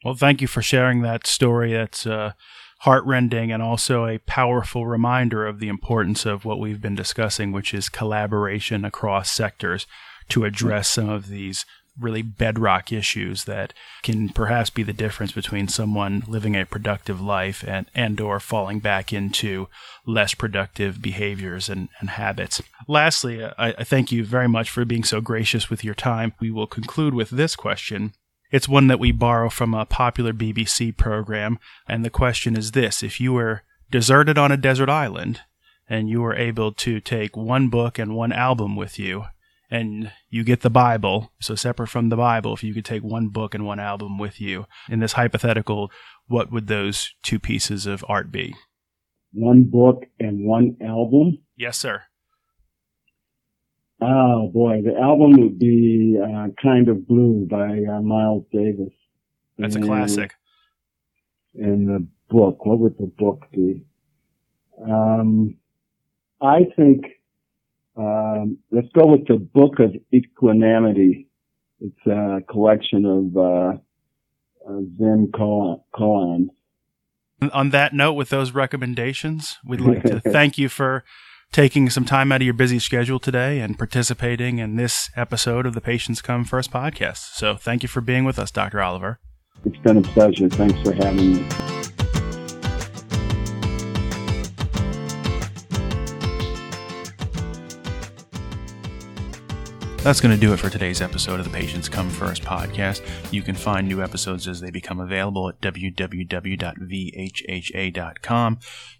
Well, 0.03 0.13
thank 0.13 0.41
you 0.41 0.47
for 0.47 0.61
sharing 0.61 1.01
that 1.01 1.27
story. 1.27 1.73
That's 1.73 2.07
uh, 2.07 2.31
heartrending 2.79 3.51
and 3.51 3.61
also 3.61 4.05
a 4.05 4.19
powerful 4.19 4.87
reminder 4.87 5.45
of 5.45 5.59
the 5.59 5.67
importance 5.67 6.25
of 6.25 6.45
what 6.45 6.59
we've 6.59 6.81
been 6.81 6.95
discussing, 6.95 7.51
which 7.51 7.73
is 7.73 7.89
collaboration 7.89 8.85
across 8.85 9.31
sectors 9.31 9.85
to 10.29 10.45
address 10.45 10.89
some 10.89 11.09
of 11.09 11.27
these 11.27 11.65
really 11.99 12.21
bedrock 12.21 12.91
issues 12.91 13.45
that 13.45 13.73
can 14.03 14.29
perhaps 14.29 14.69
be 14.69 14.83
the 14.83 14.93
difference 14.93 15.31
between 15.31 15.67
someone 15.67 16.23
living 16.27 16.55
a 16.55 16.65
productive 16.65 17.21
life 17.21 17.63
and, 17.67 17.87
and 17.95 18.19
or 18.19 18.39
falling 18.39 18.79
back 18.79 19.13
into 19.13 19.67
less 20.05 20.33
productive 20.33 21.01
behaviors 21.01 21.69
and, 21.69 21.89
and 21.99 22.11
habits. 22.11 22.61
Lastly, 22.87 23.43
I, 23.43 23.69
I 23.77 23.83
thank 23.83 24.11
you 24.11 24.25
very 24.25 24.47
much 24.47 24.69
for 24.69 24.85
being 24.85 25.03
so 25.03 25.21
gracious 25.21 25.69
with 25.69 25.83
your 25.83 25.95
time. 25.95 26.33
We 26.39 26.51
will 26.51 26.67
conclude 26.67 27.13
with 27.13 27.29
this 27.29 27.55
question. 27.55 28.13
It's 28.51 28.69
one 28.69 28.87
that 28.87 28.99
we 28.99 29.11
borrow 29.11 29.49
from 29.49 29.73
a 29.73 29.85
popular 29.85 30.31
BBC 30.31 30.95
program, 30.95 31.59
and 31.87 32.05
the 32.05 32.09
question 32.09 32.55
is 32.55 32.71
this 32.71 33.03
If 33.03 33.19
you 33.19 33.33
were 33.33 33.63
deserted 33.89 34.37
on 34.37 34.51
a 34.51 34.57
desert 34.57 34.89
island 34.89 35.41
and 35.87 36.09
you 36.09 36.21
were 36.21 36.35
able 36.35 36.71
to 36.71 36.99
take 36.99 37.37
one 37.37 37.69
book 37.69 37.99
and 37.99 38.15
one 38.15 38.31
album 38.31 38.75
with 38.75 38.97
you, 38.97 39.25
and 39.69 40.11
you 40.29 40.43
get 40.43 40.61
the 40.61 40.69
Bible, 40.69 41.31
so 41.41 41.55
separate 41.55 41.87
from 41.87 42.09
the 42.09 42.15
Bible, 42.15 42.53
if 42.53 42.63
you 42.63 42.73
could 42.73 42.85
take 42.85 43.03
one 43.03 43.29
book 43.29 43.53
and 43.53 43.65
one 43.65 43.79
album 43.79 44.17
with 44.17 44.39
you 44.39 44.65
in 44.89 44.99
this 44.99 45.13
hypothetical, 45.13 45.91
what 46.27 46.51
would 46.51 46.67
those 46.67 47.13
two 47.23 47.39
pieces 47.39 47.85
of 47.85 48.05
art 48.07 48.31
be? 48.31 48.55
One 49.33 49.63
book 49.63 50.05
and 50.19 50.45
one 50.45 50.77
album? 50.81 51.39
Yes, 51.55 51.77
sir. 51.77 52.03
Oh 54.01 54.49
boy, 54.53 54.81
the 54.83 54.95
album 54.99 55.39
would 55.41 55.57
be 55.57 56.19
uh, 56.21 56.47
"Kind 56.61 56.89
of 56.89 57.07
Blue" 57.07 57.47
by 57.49 57.79
uh, 57.89 58.01
Miles 58.01 58.43
Davis. 58.51 58.93
That's 59.57 59.75
and, 59.75 59.83
a 59.83 59.87
classic. 59.87 60.33
And 61.55 61.87
the 61.87 62.07
book, 62.29 62.65
what 62.65 62.79
would 62.79 62.97
the 62.97 63.05
book 63.17 63.45
be? 63.51 63.85
Um, 64.85 65.57
I 66.41 66.65
think 66.75 67.05
um, 67.97 68.57
let's 68.71 68.87
go 68.93 69.07
with 69.07 69.27
the 69.27 69.35
Book 69.35 69.79
of 69.79 69.95
Equanimity. 70.13 71.27
It's 71.79 72.07
a 72.07 72.39
collection 72.49 73.05
of 73.05 73.37
uh, 73.37 73.77
uh 74.67 74.81
Zen 74.97 75.31
koans. 75.33 76.47
On 77.51 77.69
that 77.71 77.93
note, 77.93 78.13
with 78.13 78.29
those 78.29 78.51
recommendations, 78.51 79.57
we'd 79.65 79.81
like 79.81 80.03
to 80.03 80.19
thank 80.31 80.57
you 80.57 80.69
for 80.69 81.03
taking 81.51 81.89
some 81.89 82.05
time 82.05 82.31
out 82.31 82.41
of 82.41 82.45
your 82.45 82.53
busy 82.53 82.79
schedule 82.79 83.19
today 83.19 83.59
and 83.59 83.77
participating 83.77 84.59
in 84.59 84.75
this 84.75 85.09
episode 85.15 85.65
of 85.65 85.73
the 85.73 85.81
Patients 85.81 86.21
Come 86.21 86.43
First 86.43 86.71
podcast. 86.71 87.33
So 87.35 87.55
thank 87.55 87.83
you 87.83 87.89
for 87.89 88.01
being 88.01 88.25
with 88.25 88.39
us, 88.39 88.51
Dr. 88.51 88.81
Oliver. 88.81 89.19
It's 89.63 89.77
been 89.77 89.97
a 89.97 90.01
pleasure. 90.01 90.49
Thanks 90.49 90.79
for 90.81 90.93
having 90.93 91.35
me. 91.35 91.74
That's 100.05 100.21
going 100.21 100.35
to 100.35 100.39
do 100.39 100.53
it 100.53 100.57
for 100.57 100.69
today's 100.69 101.01
episode 101.01 101.39
of 101.39 101.47
the 101.47 101.51
Patients 101.51 101.89
Come 101.89 102.11
First 102.11 102.43
podcast. 102.43 103.01
You 103.33 103.41
can 103.41 103.55
find 103.55 103.87
new 103.87 104.03
episodes 104.03 104.47
as 104.47 104.61
they 104.61 104.69
become 104.69 104.99
available 104.99 105.49
at 105.49 105.59
www.vhha.com. 105.61 106.19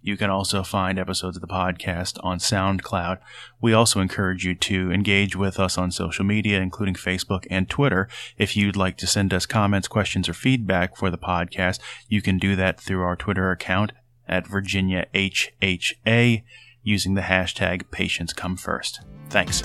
You 0.01 0.17
can 0.17 0.29
also 0.31 0.63
find 0.63 0.97
episodes 0.97 1.37
of 1.37 1.41
the 1.41 1.47
podcast 1.47 2.17
on 2.23 2.39
SoundCloud. 2.39 3.19
We 3.61 3.71
also 3.71 3.99
encourage 3.99 4.45
you 4.45 4.55
to 4.55 4.91
engage 4.91 5.35
with 5.35 5.59
us 5.59 5.77
on 5.77 5.91
social 5.91 6.25
media, 6.25 6.59
including 6.59 6.95
Facebook 6.95 7.45
and 7.51 7.69
Twitter. 7.69 8.09
If 8.39 8.57
you'd 8.57 8.75
like 8.75 8.97
to 8.97 9.05
send 9.05 9.31
us 9.31 9.45
comments, 9.45 9.87
questions, 9.87 10.27
or 10.27 10.33
feedback 10.33 10.97
for 10.97 11.11
the 11.11 11.19
podcast, 11.19 11.77
you 12.09 12.23
can 12.23 12.39
do 12.39 12.55
that 12.55 12.81
through 12.81 13.03
our 13.03 13.15
Twitter 13.15 13.51
account 13.51 13.91
at 14.27 14.47
Virginia 14.47 15.05
HHA 15.13 16.41
using 16.81 17.13
the 17.13 17.21
hashtag 17.21 17.91
Patients 17.91 18.33
Come 18.33 18.57
First. 18.57 19.01
Thanks. 19.29 19.61